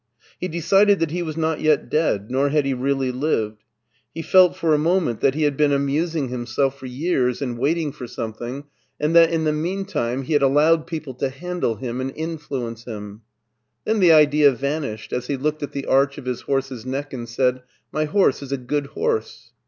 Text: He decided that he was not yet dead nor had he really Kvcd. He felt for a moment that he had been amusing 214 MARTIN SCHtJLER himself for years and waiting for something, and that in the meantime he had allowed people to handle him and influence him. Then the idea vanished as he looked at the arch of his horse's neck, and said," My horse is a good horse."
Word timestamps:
He 0.39 0.47
decided 0.47 0.99
that 0.99 1.11
he 1.11 1.21
was 1.21 1.37
not 1.37 1.61
yet 1.61 1.87
dead 1.87 2.31
nor 2.31 2.49
had 2.49 2.65
he 2.65 2.73
really 2.73 3.11
Kvcd. 3.13 3.57
He 4.15 4.23
felt 4.23 4.55
for 4.55 4.73
a 4.73 4.79
moment 4.79 5.19
that 5.19 5.35
he 5.35 5.43
had 5.43 5.55
been 5.55 5.71
amusing 5.71 6.27
214 6.29 6.31
MARTIN 6.31 6.47
SCHtJLER 6.47 6.47
himself 6.47 6.79
for 6.79 6.85
years 6.87 7.41
and 7.43 7.59
waiting 7.59 7.91
for 7.91 8.07
something, 8.07 8.63
and 8.99 9.15
that 9.15 9.29
in 9.31 9.43
the 9.43 9.53
meantime 9.53 10.23
he 10.23 10.33
had 10.33 10.41
allowed 10.41 10.87
people 10.87 11.13
to 11.13 11.29
handle 11.29 11.75
him 11.75 12.01
and 12.01 12.13
influence 12.15 12.85
him. 12.85 13.21
Then 13.85 13.99
the 13.99 14.11
idea 14.11 14.49
vanished 14.53 15.13
as 15.13 15.27
he 15.27 15.37
looked 15.37 15.61
at 15.61 15.71
the 15.71 15.85
arch 15.85 16.17
of 16.17 16.25
his 16.25 16.41
horse's 16.41 16.83
neck, 16.83 17.13
and 17.13 17.29
said," 17.29 17.61
My 17.93 18.05
horse 18.05 18.41
is 18.41 18.51
a 18.51 18.57
good 18.57 18.87
horse." 18.87 19.51